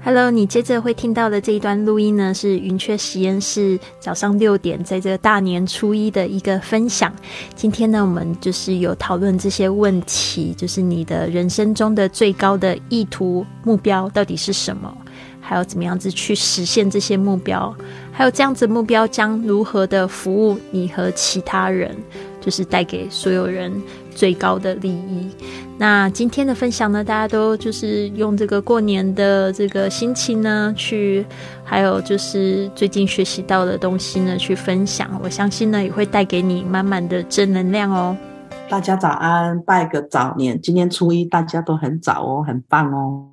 [0.00, 7.12] Hello，你接着会听到的这一段录音呢，是云雀实验室早上六点在这个大年初一的一个分享。
[7.56, 14.96] 今天呢，我们就是有讨论这些问题，就是你的人生中的最高的意图目标到底是什么，
[15.40, 17.74] 还有怎么样子去实现这些目标，
[18.12, 21.94] 还有这样子目标将如何的服务你和其他人，
[22.48, 23.70] 就是带给所有人
[24.10, 25.28] 最高的利益。
[25.76, 31.26] 那今天的分享呢，大家都就是用这个过年的这个心情呢，去
[31.62, 35.20] 还有就是最近学习到的东西呢，去分享。
[35.22, 38.16] 我相信呢，也会带给你满满的正能量哦。
[38.66, 40.58] 大家早安，拜个早年。
[40.58, 43.28] 今天初一，大家都很早哦，很棒哦。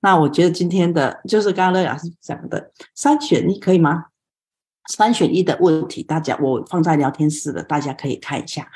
[0.00, 4.06] 那我觉得今天的就是刚刚乐雅老师讲的三选一，可以吗？
[4.92, 8.68] 三选一的问题，大家我放在聊天室的，大家可以看一下。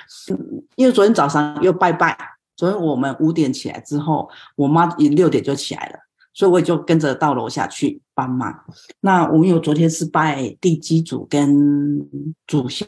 [0.76, 2.16] 因为昨天早上又拜拜。
[2.56, 5.98] 所以我们五点起来之后，我妈也六点就起来了，
[6.34, 8.54] 所以我也就跟着到楼下去帮忙。
[9.00, 12.06] 那我们有昨天是拜地基主跟
[12.46, 12.86] 祖先，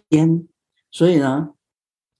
[0.91, 1.49] 所以呢，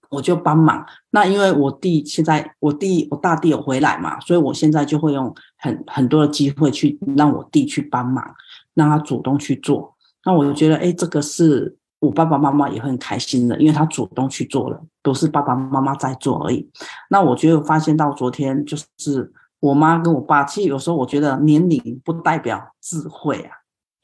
[0.09, 0.87] 我就帮忙。
[1.11, 8.35] 那因为我弟现在我弟我大弟有回来嘛，所以我现在就会用很很多的机会去让我弟去帮忙，
[8.73, 9.92] 让他主动去做。
[10.25, 11.77] 那我就觉得，哎，这个是。
[12.03, 16.69] 我爸爸妈妈也很开心的，因为他主动去做了，都是爸爸妈妈在做而已。
[17.11, 23.55] 那我觉得发现到昨天，就是我妈跟我爸，其实有时候我觉得年龄不代表智慧啊。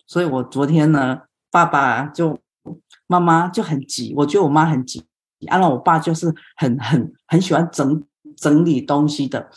[0.07, 2.39] 所以我昨天呢，爸爸就
[3.09, 5.05] 妈妈就很急，我觉得我妈很急，
[5.41, 8.05] 然后我爸就是很很很喜欢整
[8.37, 9.51] 整理东西的。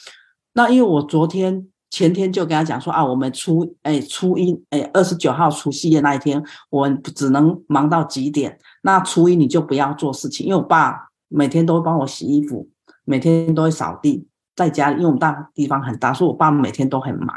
[0.54, 1.71] 那因为我昨天。
[1.92, 8.58] 前天就跟他讲说啊，我们初哎初一哎二十九号除夕夜那一天，我们只能忙到几点？
[8.82, 12.68] 那初一你就不要做事情，因为我爸每天都会帮我洗衣服，
[13.04, 14.26] 每天都会扫地，
[14.56, 17.36] 在家里，因为我们大地方很大，所以我爸每天都很忙。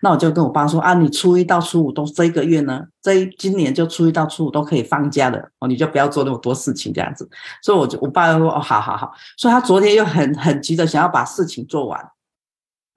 [0.00, 7.28] 那我就跟我爸说啊，你初一到初五都这个月呢，这今年就初一到初五都可以放假的哦，你就不要做那么多事情这样子。
[7.60, 12.00] 所以我就我爸就说哦，好好好，所以他昨天又很很急的想要把事情做完。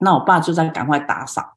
[0.00, 1.56] 那我爸就在赶快打扫，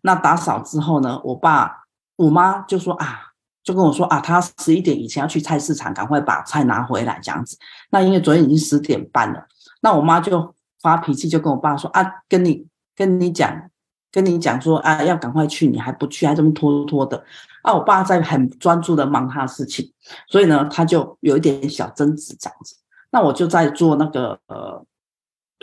[0.00, 1.84] 那打扫之后呢，我爸
[2.16, 3.20] 我妈就说啊，
[3.62, 7.56] 就跟我说啊，他十一点以前要去菜市场，赶快把菜拿回来这样子。
[7.90, 9.46] 那因为昨天已经十点半了，
[9.82, 12.66] 那我妈就发脾气，就跟我爸说啊，跟你
[12.96, 13.70] 跟你讲，
[14.10, 17.24] 跟你讲说啊，要赶快去，你还不去，还这么拖拖的。
[17.62, 19.92] 啊，我爸在很专注的忙他的事情，
[20.28, 22.74] 所以呢，他就有一点小争执这样子。
[23.10, 24.84] 那我就在做那个呃。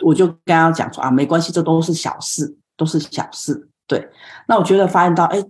[0.02, 3.68] 我就跟他讲说啊，没关系，这都是小事，都是小事。
[3.86, 4.08] 对，
[4.48, 5.40] 那我觉得发现到，哎，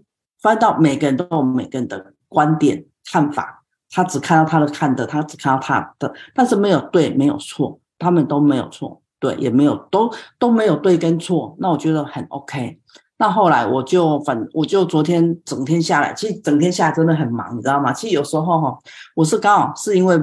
[0.42, 11.56] 发现到每个人都有每个人的观点看法，他只看到他的看的，他只看到他的，但是没有对，没有错，他们都没有错，对，也没有都都没有对跟错。
[11.58, 12.80] 那我觉得很 OK。
[13.16, 17.92] 那后来我就反，我就昨天整天下来，其实整天下来真的很忙，你知道吗？
[17.92, 18.76] 其实有时候哈，
[19.14, 20.18] 我是刚好是因为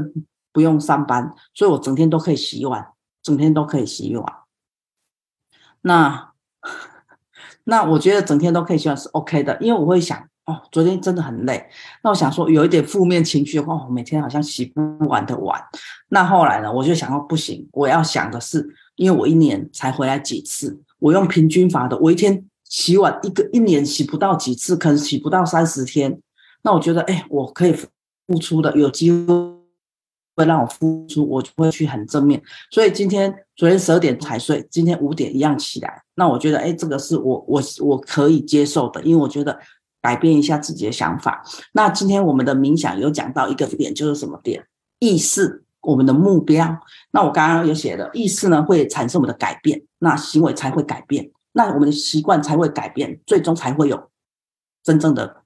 [0.51, 2.85] 不用上班，所以我整天都可以洗碗。
[3.23, 4.25] 整天都可以洗碗，
[5.81, 6.31] 那
[7.63, 11.69] 那我觉得整天都可以洗碗是 OK 的，因为我会想哦，昨天真的很累，
[12.03, 15.61] 那我想说有一点负面情绪的话，我每天好像洗不完的碗。
[16.09, 26.19] 那后来呢，我就想到不行，我要想的是，因为我一年才回来几次，我用平均法的，我一天洗碗一个一年洗不到几次，可能洗不到三十天。
[26.63, 27.87] 那我觉得，哎，我可以付
[28.39, 29.60] 出的，有机会。
[30.41, 32.41] 会让我付出，我就会去很正面。
[32.71, 36.01] 所以今天昨天十二点才睡，今天五点一样起来。
[36.15, 39.57] 那我觉得，哎，这个是我我我可以接受的，因为我觉得
[40.01, 41.43] 改变一下自己的想法。
[41.73, 44.65] 那今天我们的冥想有讲到一个点，就是什么点？
[44.99, 46.79] 意识，我们的目标。
[47.11, 54.09] 那我刚刚有写的，意识呢会产生我们的改变，那行为才会改变，那我们的习惯才会改变，最终才会有
[54.83, 55.43] 真正的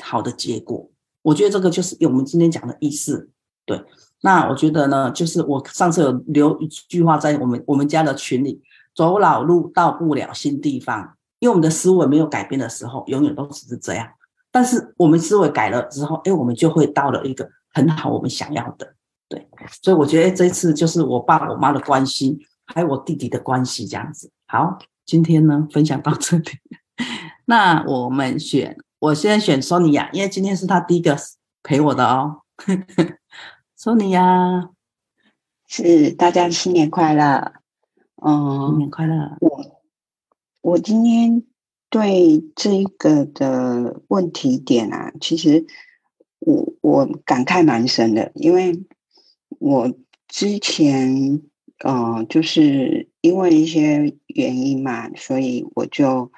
[0.00, 0.90] 好的结果。
[1.22, 3.28] 我觉得这个就是我们今天讲的意识，
[3.66, 3.84] 对。
[4.22, 8.60] 那我觉得呢，就是我上次有留一句话在我们我们家的群里：
[8.94, 11.14] 走老路到不了新地方。
[11.40, 14.08] 因为我们的思维没有改变的时候，永远都只是这样。
[14.50, 18.94] 但是我们思维改了之后，哎，我们就会到了一个很好我们想要的。
[19.28, 19.46] 对，
[19.82, 24.28] 所以我觉得这次就是我爸我妈的关系，还有我弟弟的关系这样子。
[24.48, 26.44] 好，今天呢分享到这里。
[27.46, 31.16] 那我们选，我先选 Sonia，因为今天是他第一个
[31.62, 32.42] 陪我的哦。
[33.80, 34.70] 祝你呀，
[35.68, 37.62] 是大家新年快乐，
[38.16, 39.36] 嗯，新年快乐。
[39.38, 39.80] 我
[40.60, 41.44] 我今天
[41.88, 45.64] 对这个的问题点啊，其实
[46.40, 48.84] 我我感慨蛮深的，因为
[49.60, 49.94] 我
[50.26, 51.40] 之前
[51.78, 56.32] 呃，就是因为一些原因嘛，所以我就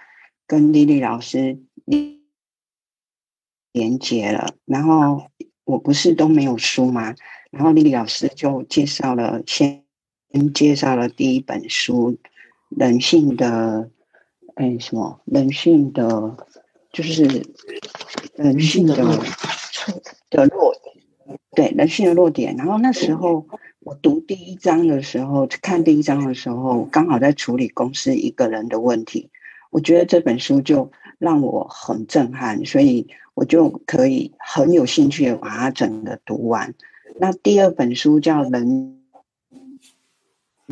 [0.47, 1.59] 跟丽丽老师
[3.73, 5.31] 连接了，然后
[5.71, 7.15] 我不是都没有书吗？
[7.53, 9.85] 然后丽丽老师就介绍了，先
[10.53, 12.13] 介绍了第一本书
[12.71, 13.89] 《人性的》，
[14.57, 15.21] 哎，什么？
[15.27, 16.37] 人性的，
[16.93, 17.47] 就是
[18.35, 18.97] 人性的
[20.29, 22.57] 的弱点，对，人性的弱点。
[22.57, 23.47] 然后那时候
[23.79, 29.31] 我读第一章的时候，看第一章的时候，刚好在处理公司一个人的问题。
[29.71, 30.91] 我觉得这本书就
[31.21, 36.75] 让我很震撼，所以我就可以很有兴趣把它整个读完。
[37.21, 38.99] 那第二本书叫《人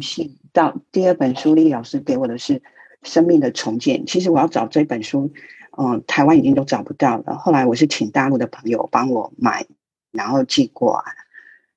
[0.01, 2.55] 性》，到第二本书李老师给我的是
[3.03, 4.01] 《生命的重建》。
[4.11, 5.31] 其实我要找这本书，
[5.77, 7.37] 嗯，台湾已经都找不到了。
[7.37, 9.67] 后来我是请大陆的朋友帮我买，
[10.11, 11.13] 然后寄过来。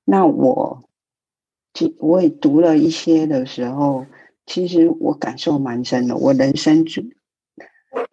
[0.06, 0.82] 那我，
[2.00, 4.06] 我也读了一些的时候。
[4.48, 6.18] 其实我感受蛮深的。
[6.18, 7.04] 我人生就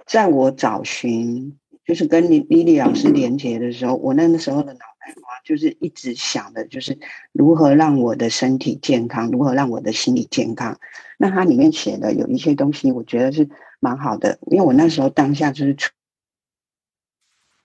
[0.07, 6.99] 在我找寻，就是跟李丽丽老师连接的时候，我那个时候的脑袋瓜就是一直想的，就是
[7.33, 10.79] 如何让我的身体健康，如何让我的心理健康。
[11.17, 13.49] 那它里面写的有一些东西，我觉得是
[13.81, 15.91] 蛮好的，因为我那时候当下就是处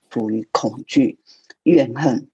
[0.10, 1.19] 处于恐惧、
[1.63, 2.27] 怨恨，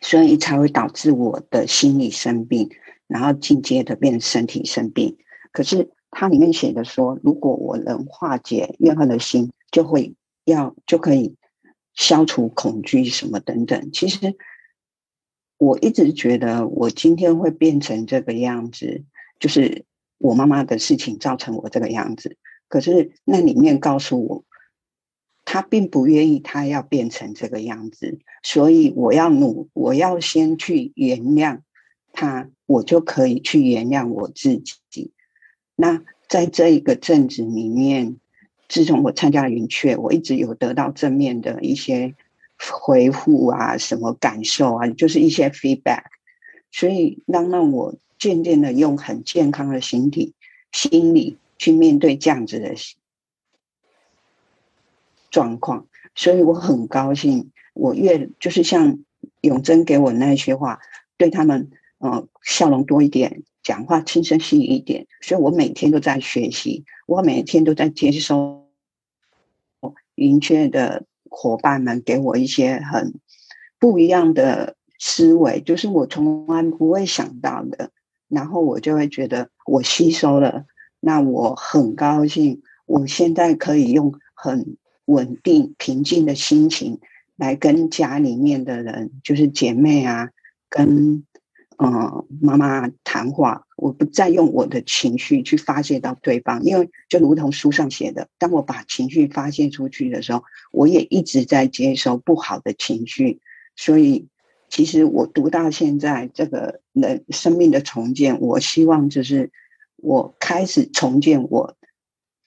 [0.00, 2.70] 所以才会导致我的心理生病。
[3.06, 5.18] 然后进阶的变成身体生病，
[5.52, 10.14] 可是它里面写的说，如果我能化解怨恨的心，就会
[10.44, 11.34] 要就可以
[11.92, 13.90] 消除恐惧什么等等。
[13.92, 14.36] 其实
[15.58, 19.02] 我一直觉得我今天会变成这个样子，
[19.40, 19.84] 就是
[20.18, 22.36] 我妈妈的事情造成我这个样子。
[22.68, 24.44] 可是那里面告诉我，
[25.44, 31.60] 他并不愿意他要变成这个样子，所以我要努，我要先去原谅。
[32.12, 35.12] 他，我就可以去原谅我自己。
[35.76, 38.16] 那在这一个阵子里面，
[38.68, 42.14] 自从我参加了云雀，我一直有得到正面的一些
[42.58, 46.04] 回复啊，什么感受啊，就是一些 feedback。
[46.70, 50.34] 所以让让我渐渐的用很健康的心体、
[50.72, 52.74] 心理去面对这样子的
[55.30, 55.86] 状况。
[56.14, 58.98] 所以我很高兴，我越就是像
[59.40, 60.80] 永贞给我那些话，
[61.16, 61.70] 对他们。
[62.00, 68.68] 嗯，笑容多一点，讲话轻声细语一点，所以我每天都在学习，我每天都在接收
[70.14, 73.14] 云雀的伙伴们给我一些很
[73.78, 77.90] 不一样的思维，就是我从来不会想到的，
[78.28, 80.66] 然后我就会觉得我吸收了，
[81.00, 84.76] 那我很高兴，我现在可以用很
[85.06, 87.00] 稳定、平静的心情
[87.36, 90.28] 来跟家里面的人，就是姐妹啊，
[90.68, 91.24] 跟。
[91.78, 103.40] 嗯，妈妈谈话，我不再用我的情绪去发泄到对方，因为就如同书上写的，当我把情绪发泄出去的时候，我也一直在接收不好的情绪。
[103.76, 104.28] 所以，
[104.68, 109.50] 其实我读到现在这个人生命的重建，我希望就是
[109.96, 111.76] 我开始重建我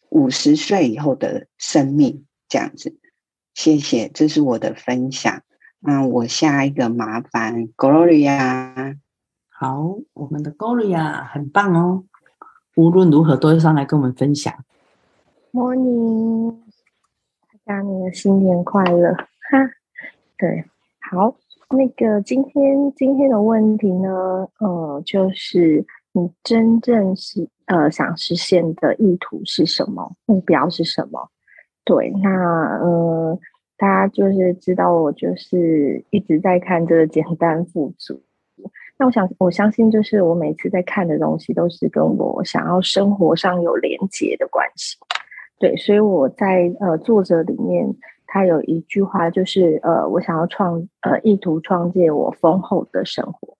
[0.09, 2.97] 五十岁以后的生命这样子。
[3.53, 5.43] 谢谢，这是我的分享。
[5.79, 8.97] 那我下一个麻烦 Gloria。
[9.59, 12.03] 好，我们的 Gloria 很棒哦，
[12.75, 14.53] 无论如何都会上来跟我们分享。
[15.51, 16.59] Morning，
[17.65, 19.57] 大家你的新年快乐哈！
[20.37, 20.63] 对，
[21.09, 21.35] 好，
[21.71, 30.15] 那个今天今天的问题呢，呃，就是你真正是呃想实现的意图是什么？
[30.27, 31.31] 目标是什么？
[31.83, 33.39] 对，那呃，
[33.75, 38.21] 大家就是知道我就是一直在看这个简单富足。
[38.99, 44.97] 那我想，我相信，就是我每次在看的东西，都是跟我想要生活上有连接的关系。
[45.59, 47.93] 对，所以我在呃作者里面，
[48.25, 53.55] 他有一句话，就是呃，我想要创呃意图创建我丰厚的生活。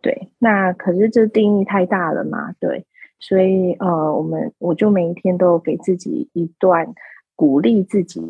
[0.00, 2.54] 对，那可是这定义太大了嘛？
[2.58, 2.86] 对，
[3.18, 6.94] 所以呃，我们我就每一天都给自己一段
[7.36, 8.22] 鼓励自己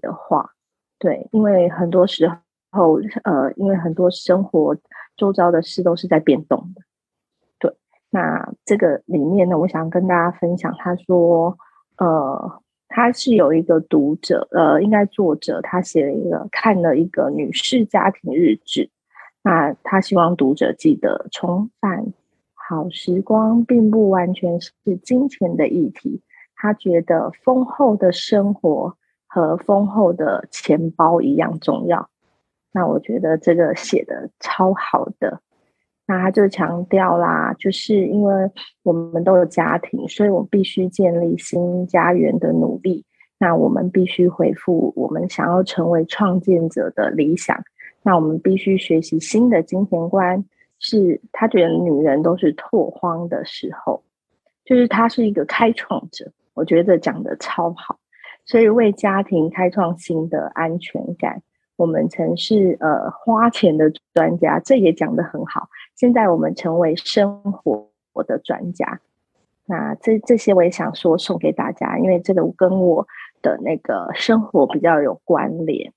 [0.00, 0.50] 的话。
[0.98, 2.28] 对，因为很多时
[2.72, 4.76] 候呃，因为很多生活。
[5.16, 6.82] 周遭的事都是在变动的，
[7.58, 7.76] 对。
[8.10, 11.56] 那这个里面呢，我想跟大家分享，他说，
[11.98, 18.90] 呃，他是有一个读者，呃，应该作者，他写了一个看了一个女士家庭日志，
[19.42, 22.12] 那他希望读者记得，重返
[22.54, 26.22] 好时光，并不完全是金钱的议题。
[26.54, 28.96] 他觉得丰厚的生活
[29.26, 32.08] 和丰厚的钱包一样重要。
[32.76, 35.40] 那我觉得这个写的超好的，
[36.06, 38.50] 那他就强调啦，就是因为
[38.82, 43.02] 我们都有家庭，所以我必须建立新家园的努力。
[43.38, 47.58] 那我们必须回复我们想要成为创建者的理想。
[48.02, 50.44] 那我们必须学习新的金钱观。
[50.78, 54.04] 是他觉得女人都是拓荒的时候，
[54.66, 56.30] 就是他是一个开创者。
[56.52, 57.98] 我觉得讲的超好，
[58.44, 61.40] 所以为家庭开创新的安全感。
[61.76, 65.68] 我们曾是呃花钱的专家，这也讲的很好。
[65.94, 67.88] 现在我们成为生活
[68.24, 69.00] 的专家，
[69.66, 73.06] 那这这些我也想说送给大家，因为这个跟我
[73.42, 75.92] 的那个生活比较有关联，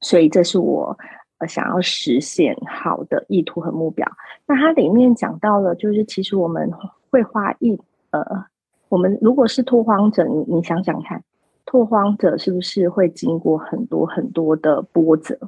[0.00, 0.98] 所以这是我
[1.38, 4.06] 呃想要实现好的意图和目标。
[4.46, 6.72] 那它里面讲到了，就是其实我们
[7.10, 7.78] 会花一
[8.10, 8.46] 呃，
[8.88, 11.22] 我们如果是拓荒者，你你想想看。
[11.70, 15.38] 拓荒者是不是会经过很多很多的波折？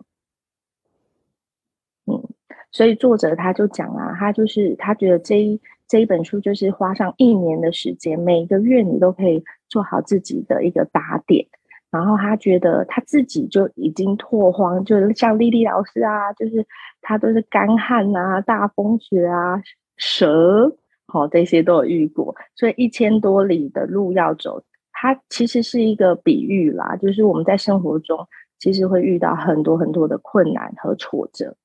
[2.04, 2.22] 嗯，
[2.70, 5.58] 所以作者他就讲啊，他就是他觉得这一
[5.88, 11.46] 这一本书就是花上一年的时间，每个月你都可以做好自己的一个打点。
[11.90, 16.66] 然后他觉得他自己就已经拓荒，就是像丽丽老师啊，就是
[17.00, 19.62] 他都是干旱啊、大风雪啊、
[19.96, 24.62] 蛇，好这些都有遇过，所以一千多里的路要走。
[25.02, 28.28] 它其实是一个比喻啦，就是我们在生活中
[28.58, 31.56] 其实会遇到很多很多的困难和挫折。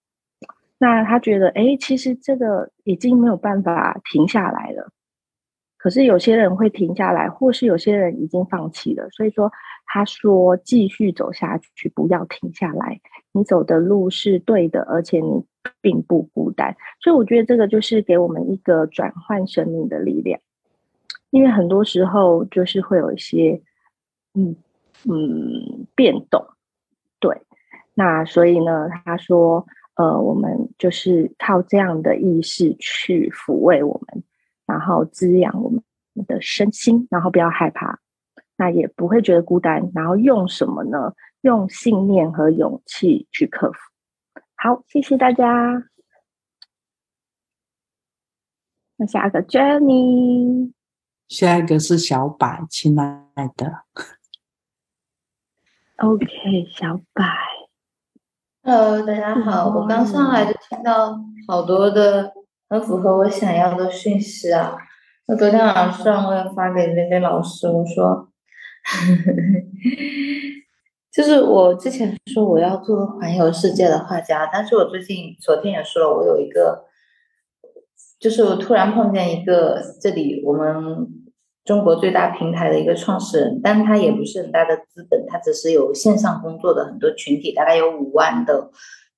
[0.77, 4.89] 那他觉得，哎，其实这个已经没有办法停下来了。
[5.77, 9.09] 可是有些人会停下来，或是有些人已经放弃了。
[9.09, 9.51] 所以说，
[9.85, 13.01] 他说继续走下去，不要停下来。
[13.33, 15.43] 你走的路是对的，而且你
[15.81, 16.73] 并不孤单。
[17.01, 20.39] 所以我觉得这个就是给我们一个转换生命的力量。
[21.35, 23.61] 因为很多时候就是会有一些，
[24.35, 24.55] 嗯
[25.03, 26.47] 嗯变动，
[27.19, 27.41] 对，
[27.93, 34.23] 那所以呢，他说，呃，我们就是靠这样的意识去抚慰我们，
[34.65, 35.83] 然后滋养我们
[36.25, 37.99] 的身心，然后不要害怕，
[38.55, 41.13] 那也不会觉得孤单，然后用什么呢？
[41.41, 43.77] 用信念和勇气去克服。
[44.55, 45.83] 好，谢谢大家。
[48.95, 50.71] 那下一个 Jenny。
[51.27, 53.25] 下一个是小白，亲爱
[53.58, 53.79] 的。
[55.98, 56.27] OK，
[56.72, 57.24] 小白。
[58.62, 59.70] Hello，大家好。
[59.70, 62.32] 我刚上来就听到好多的
[62.70, 64.77] 很符合我想要的讯息啊。
[65.25, 68.29] 那昨天晚上我也发给那个老师，我说，
[71.12, 76.84] 就是我之前说我要做环游世界的画家，但是我最近昨天也说了，我有一个。
[78.25, 80.74] 就是我突然碰见一个这里我们
[81.63, 88.72] 中国最大平台的一个创始人，但他也不是很大的资本，他只是有线上工作的很多群体，大概有五万的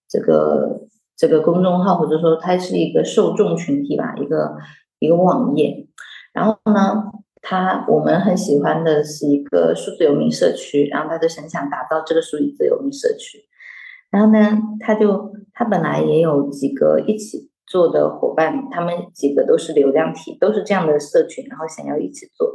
[0.10, 0.82] 这个
[1.16, 4.58] 这个公众号，或者说它是一个受众群体吧，一个
[5.00, 5.88] 一个网页。
[6.34, 7.06] 然后呢，
[7.42, 13.46] 他我们很喜欢的是一个数字游民社区，然后他就很想打造这个数字游民社区。
[14.12, 17.50] 然后呢，他就他本来也有几个一起。
[17.67, 22.47] 做的伙伴，他们几个都是流量体，都是这样的社群，然后想要一起做，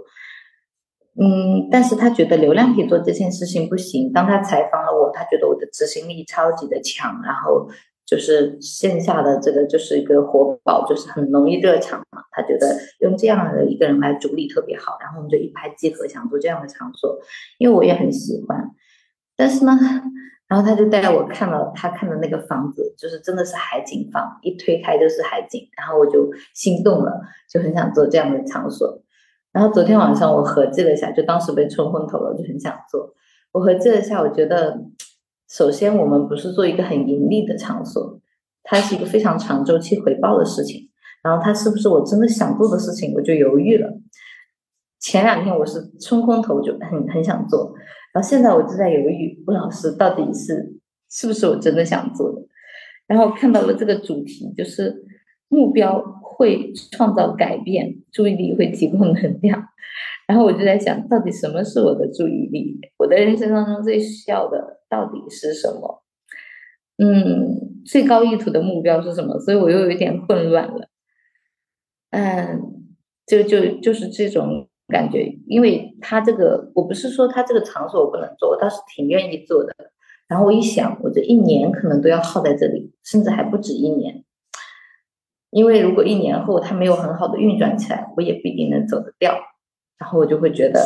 [1.21, 4.11] 嗯，但是他觉得流量体做这件事情不行。
[4.11, 7.69] 当他采访了我，他觉得我的执行力超级的强，然后
[8.07, 12.23] 就是线下的这个就是一个活宝，就是很容易热场嘛。
[12.31, 17.21] 他觉得用这样的一个人来主理特别好，然后我们就一拍即合，想做这样的场所，
[17.59, 18.71] 因为我也很喜欢，
[19.37, 19.79] 但是呢。
[20.53, 29.03] 然后他就带我看了他看的那个房子，就是真的是海景房，一推开就是海景，然后我就心动了，就很想做这样的场所。
[29.51, 33.15] 然后昨天晚上我合计了一下，就当时被冲昏头了，就很想做。
[33.53, 34.79] 我合计了一下，我觉得
[35.49, 38.21] 首先我们不是做一个很盈利的场所，
[38.63, 40.91] 它是一个非常长周期回报的事情。
[41.23, 43.89] 然后它是不是我真的想做的事情，我就犹豫了。
[45.01, 47.73] 前两天我是冲昏头，就很很想做。
[48.13, 50.79] 然后现在我就在犹豫，吴老师到底是
[51.11, 52.43] 是不是我真的想做的？
[53.07, 55.05] 然后看到了这个主题，就是
[55.49, 59.69] 目标会创造改变，注意力会提供能量。
[60.27, 62.79] 然后我就在想，到底什么是我的注意力？
[62.99, 66.05] 我的人生当中最需要的到底是什么？
[66.99, 69.39] 嗯，最高意图的目标是什么？
[69.41, 70.89] 所以我又有点混乱了。
[72.11, 72.61] 嗯，
[73.27, 74.69] 就就就是这种。
[74.89, 79.75] 感觉，因为他这个，我不是说他这个场所我不能做，我倒是挺愿意做的。
[80.29, 84.25] 然后我一想，我这一年可能都要耗在这里，甚至还不止一年。
[85.51, 89.35] 因为如果一年后他没有很好的运转起来，我也不一定能走得掉。
[89.99, 90.81] 然后我就会觉得，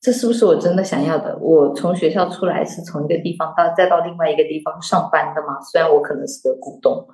[0.00, 1.36] 这是不是我真的想要的？
[1.38, 5.58] 我从学校出来是从一个地方到再到另外一个地方上班的嘛？
[5.62, 7.06] 虽然我可能是个股东，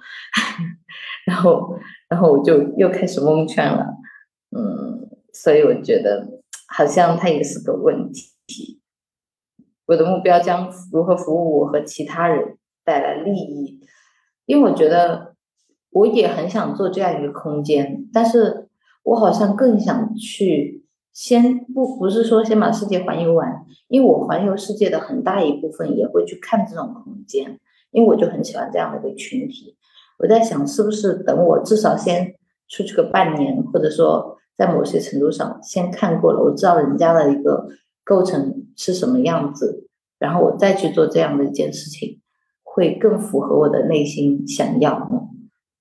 [1.25, 3.87] 然后然后我就又开始蒙圈了，
[4.51, 5.09] 嗯，
[5.43, 8.81] 所以我觉得好像它也是个问题。
[9.87, 13.81] 我的目标将如何服务我和其他人带来利益？
[14.47, 15.35] 因为我觉得
[15.91, 18.69] 我也很想做这样一个空间，但是
[19.03, 20.83] 我好像更想去。
[21.13, 27.59] 先不不是说先把世界环游完，因为我环游世界的很大一部分也会去看这种空间，
[27.91, 29.79] 因为我就很喜欢这样的一个群体。
[30.19, 32.35] 我在想，是不是等我至少先
[32.69, 37.69] 出去个半年，或者说在某些程度上先看过了，我知道人家的一个
[38.05, 42.21] 构成是什么样子，然后我再去做这样的一件事情，
[42.63, 45.09] 会更符合我的内心想要。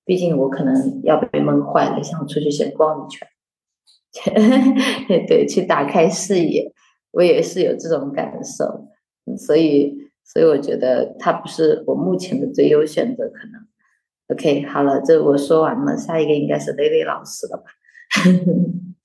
[0.04, 3.28] 毕竟我可能要被闷坏了，想出去先逛一圈。
[5.26, 6.72] 对，去打开视野，
[7.10, 8.88] 我也是有这种感受，
[9.36, 13.66] 所以，所以我觉得它不是我目前的最优选择，可能。
[14.28, 17.64] OK，好了，这我说完了，下一个应该是 Lily 老师了吧？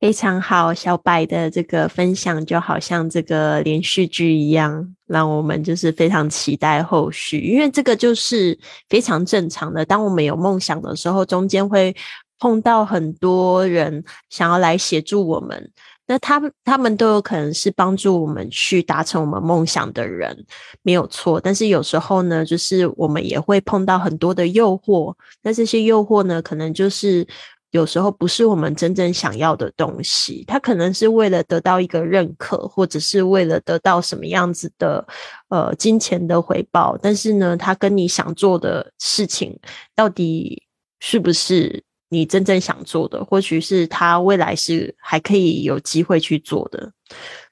[0.00, 8.58] 非常好，小白的这个分享就好像这个连续剧一样，让我们就是非常期待后续，因为这个就是
[8.88, 9.84] 非常正常的。
[9.84, 11.94] 当我们有梦想的时候，中间会。
[12.38, 15.70] 碰到很多人想要来协助我们，
[16.08, 20.44] 那他们他们都有可能是帮助我们去达成我们梦想的人，
[20.82, 21.40] 没有错。
[21.40, 27.24] 但是有时候呢，就是我们也会碰到很多的诱惑，那这些诱惑呢，可能就是
[27.72, 30.44] 有时候不是我们真正想要的东西。
[30.46, 35.06] 他可能是为了得到一个认可，或者是为了得到什么样子的
[35.48, 39.58] 呃金钱的回报，但是呢，他跟你想做的事情
[39.94, 40.62] 到底
[41.00, 41.82] 是不是？
[42.12, 46.92] 你真正想做的，或许是他未来是还可以有机会去做的。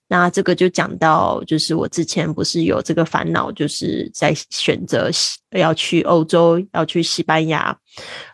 [0.07, 5.09] 那这个就讲到，就是我之前不是有这个烦恼，就是在选择
[5.59, 7.77] 要去欧洲，要去西班牙。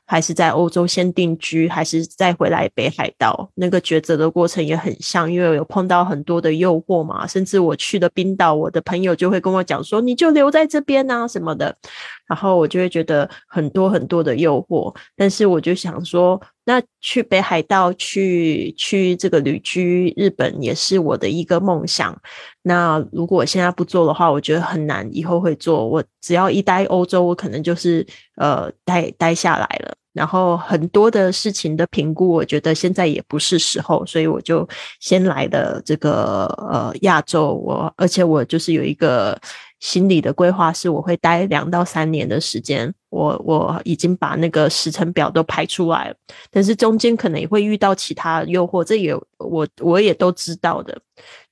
[0.09, 3.51] 还是在欧洲先定居，还是再回来北海道？
[3.57, 7.27] 那个抉择的过程也很像，因为有碰到很多的诱惑嘛。
[7.27, 11.75] 甚至我去的冰岛，我的朋友就会跟我讲说：“你就留在这边啊，什么的。”
[12.29, 14.95] 然后我就会觉得很多很多的诱惑。
[15.17, 22.17] 但是我就想说，那去北海道，去去这个旅居日本，也是我的一个梦想。
[22.63, 25.85] 那如果我现在不做的话，我觉得很难，以后会做。
[25.89, 29.95] 我只要一待欧洲，我可能就是呃待待下来了。
[30.13, 37.53] 然后很多的事情的评估，我觉得现在也不是时候，所以我就先来的这个呃亚洲。
[37.53, 39.39] 我而且我就是有一个
[39.81, 42.93] 心理的规划，是我会待两到三年的时间。
[43.11, 46.17] 我我已经把那个时程表都排出来了，
[46.51, 50.99] 但是中间可能也会遇到其他诱惑，这也我我也都知道的。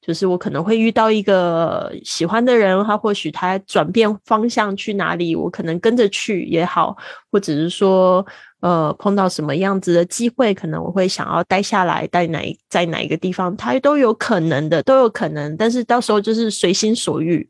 [0.02, 6.96] 就是我可能会遇到一个喜欢的人，他或许他转变方向去哪里，我可能跟着去也好，
[7.30, 8.24] 或者是说。
[8.60, 15.54] 呃，碰到什么样子的机会，可能我会想要待下来，待哪在哪一个地方，它都有可能的，都有可能。
[15.58, 17.46] 但是到时候就是随心所欲。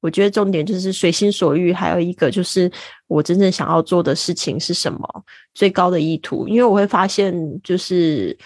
[0.00, 2.70] 我觉得重点就是随心所欲，还有一个就是
[3.06, 6.46] 我真正想要做的事情是什么，最高的意图。
[6.48, 8.36] 因为我会发现，就是。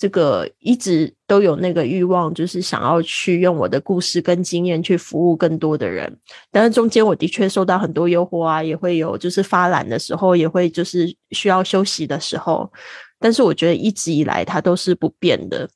[0.00, 6.10] 这个一直都有那个欲望，就是想要去用我的故事跟经验去服务更多的人，
[6.50, 12.72] 但是中间我的确受到很多诱惑啊，也会有就是发懒的时候，也会就是需要休息的时候，
[13.18, 15.68] 但是我觉得一直以来它都是不变的。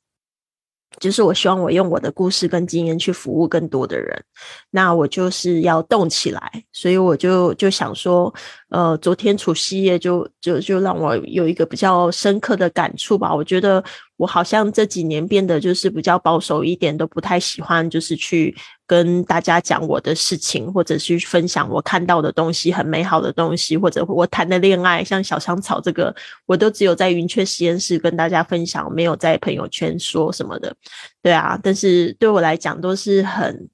[0.99, 4.23] 就是我希望我用我的故事跟经验去服务更多的人，
[4.71, 8.33] 那我就是要动起来，所以我就就想说，
[8.69, 13.83] 呃，昨天除夕夜就就就让我有一个比较深刻的感触吧，我觉得。
[14.17, 18.55] 我好像这几年变得就是比较保守一点，都不太喜欢就是去
[18.87, 30.73] 跟大家讲我的事情，或者去分享我看到的东西，很美好的东西，或者我谈的恋爱，像小香草这个，我都只有在云雀实验室跟大家分享，没有在朋友圈说什么的。
[31.21, 33.69] 对啊，但是对我来讲都是很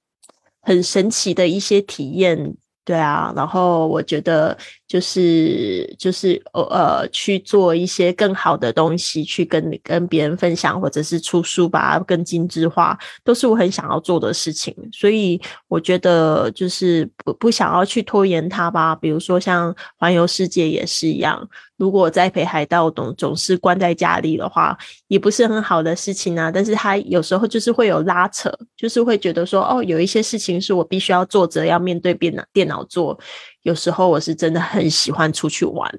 [0.62, 2.56] 很神奇的一些体验。
[2.84, 4.58] 对啊，然后我觉得。
[4.92, 14.76] 就是就是呃呃去做一些更好的东西，去跟跟别人分享，或者是出书吧更精致化，都是我很想要做的事情。
[14.92, 15.40] 所以
[15.70, 18.94] 我觉得就是不不想要去拖延它吧。
[18.94, 21.42] 比如说像环游世界也是一样，
[21.78, 26.52] 如果在北海道总总是关在家里的话，也不是很好的事情啊。
[26.54, 33.20] 但是它有时候就是会有拉扯，就是会觉得说哦，有一些事情是我必须要做着要面对电脑电做。
[33.64, 35.92] 有时候我是真的很喜欢出去玩，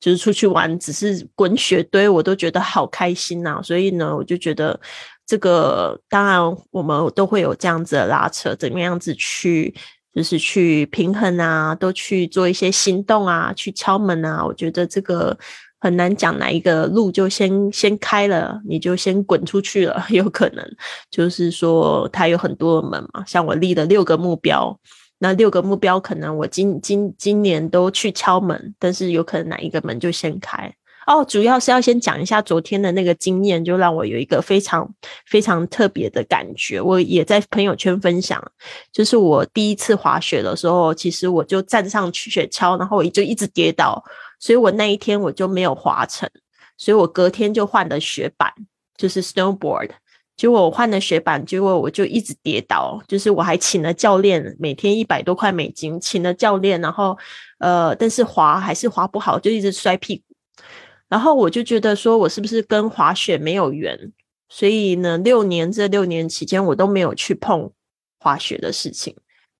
[0.00, 3.60] 就是出去玩，只是滚雪堆我都觉得好开心呐。
[3.62, 4.78] 所以呢，我就觉得
[5.26, 9.74] 这个当然我们都会有这样子的拉扯，怎么样子去
[10.14, 14.44] 就是去平衡啊，都去做一些行动啊，去敲门啊。
[14.44, 15.36] 我觉得这个
[15.80, 20.64] 很难讲哪一个路就先先开了，你就先滚出去了， 有可能
[21.10, 23.22] 就是说它有很多门嘛。
[23.26, 24.76] 像我立了六个目标，
[25.18, 30.72] 那六个目标可能我今今今年都去敲门，但是有可能哪一个门就先开。
[31.06, 34.86] 哦，主要是要先讲一下昨天的那个经验，就让我有一个非常
[35.24, 36.78] 非常特别的感觉。
[36.78, 38.38] 我也在朋友圈分享，
[38.92, 44.04] 就是我第一次滑雪的时候，其实我就站上去雪橇，然后我就一直跌倒，
[44.38, 46.28] 所以我那一天我就没有滑成，
[46.76, 48.52] 所以我隔天就换了雪板，
[48.98, 49.88] 就是 snowboard。
[50.38, 57.18] 结果我换了雪板，结果我就一直跌倒，就是我还请了教练，每天一百多块美金，请了教练，然后
[57.58, 60.22] 呃，但是滑还是滑不好，就一直摔屁股。
[61.08, 64.12] 然后我就觉得说，我是不是跟滑雪没有缘？
[64.48, 67.70] 所以呢，六年这六年期间，我都没有去碰
[68.20, 69.16] 滑雪的事情。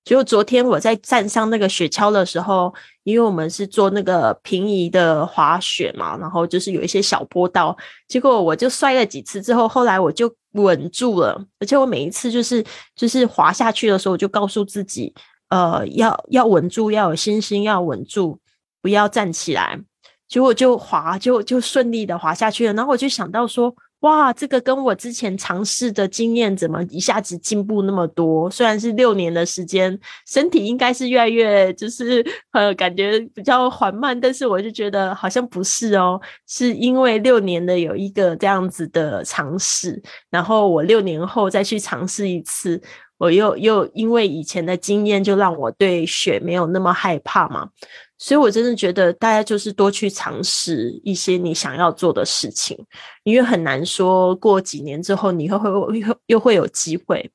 [0.09, 7.77] 结果昨天我在站上那个雪橇的时候，因为我们是做那个平移的滑雪嘛，然后就是有一些小坡道，
[8.09, 11.39] 结果我就摔了几次之后，后来我就稳住了。
[11.61, 12.65] 而且我每一次就是
[12.97, 15.13] 就是滑下去的时候，我就告诉自己，
[15.51, 18.39] 呃，要要稳住，要有信心，要稳住，
[18.81, 19.79] 不要站起来。
[20.27, 22.73] 结果就滑，就就顺利的滑下去了。
[22.73, 28.49] 然后我就想到说，哇，这个跟我之前尝试的经验怎么一下子进步那么多？
[28.49, 42.81] 虽然是六年的时间，身体应该是越来越就是呃感觉比较缓慢，但是我就觉得好像不是哦，是因为六年的有一个这样子的尝试，然后我六年后再去尝试一次，
[43.17, 47.71] 我又又因为以前的经验，就让我对雪没有那么害怕嘛。
[48.19, 52.77] 所以，我真的觉得大家就是多去尝试一些你想要做的事情，
[53.23, 57.31] 因为很难说过几年之后你会会又又会有机会。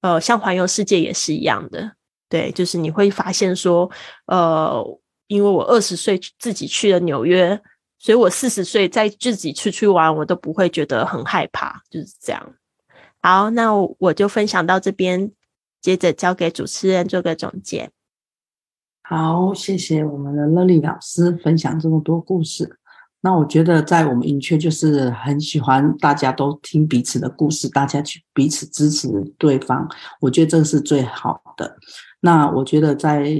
[0.00, 1.92] 呃，像环游世界也是一样的，
[2.28, 3.90] 对，就是你会发现说，
[4.26, 4.84] 呃，
[5.28, 7.60] 因为我二十岁自己去了纽约，
[7.98, 12.54] 所以我四十岁再自己出去玩，我都不会觉得很害怕，就是这样。
[13.20, 15.32] 好，那我就分享到这边，
[15.80, 17.90] 接着交给主持人做个总结。
[19.10, 22.78] 好，谢谢我们的乐丽老师分享这么多故事。
[23.22, 29.88] 那我觉得，在我们银雀就是很喜欢大家都听彼此的故事，大家去彼此支持对方，
[30.20, 31.74] 我觉得这是最好的。
[32.20, 33.34] 那我觉得在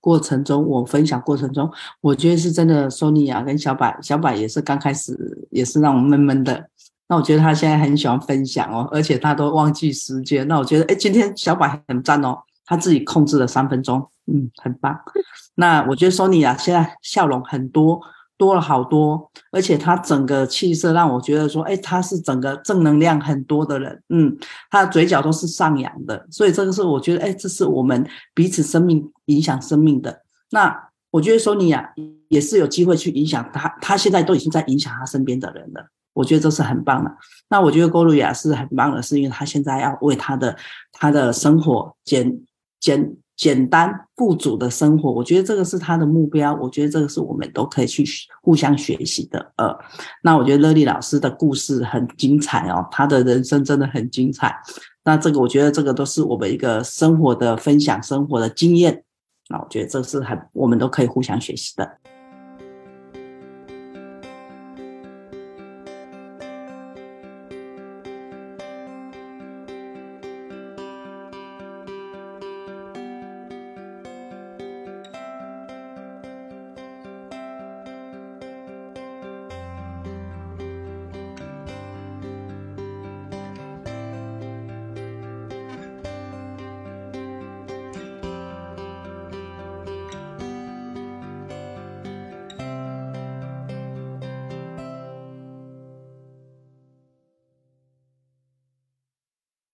[0.00, 2.90] 过程中，我分享过程中，我觉得是真的。
[2.90, 6.68] 索尼娅跟小柏，小柏也是刚开始也是让我闷闷的。
[7.08, 10.48] 那我觉得他现在很喜欢分享哦，而且他都忘记时间。
[10.48, 12.36] 那我觉得，哎，今天小柏很赞哦。
[12.66, 14.98] 他自己控制了三分钟，嗯，很棒。
[15.54, 18.00] 那我觉得 Sony 啊，现在笑容很多，
[18.36, 24.36] 多了好多，而且他整个气色让我觉得说，哎，他是整个正能量很多的人，嗯，
[24.70, 30.22] 他的嘴角都是上扬的，所以这个是我觉得，哎，这是我们彼此生命影响生命的。
[30.50, 31.88] 那我觉得 Sony 啊，
[32.28, 35.86] 也是有机会去影响他，他现在都已经在影响他身边的人了。
[36.12, 37.10] 我觉得这是很棒的。
[37.48, 40.54] 那我觉得郭露雅是很棒的，是因为他现在要为他的
[40.92, 42.38] 他的生活减。
[42.86, 46.54] 简简单富足的生活，我觉得这个是他的目标。
[46.54, 48.04] 我觉得这个是我们都可以去
[48.40, 49.52] 互相学习的。
[49.56, 49.76] 呃，
[50.22, 54.56] 那我觉得乐丽老师的故事很精彩哦，他的人生真的很精彩。
[55.04, 59.02] 那这个我觉得这个都是我们一个生活的分享，生活的经验。
[59.48, 61.98] 那我觉得这是很我们都可以互相学习的。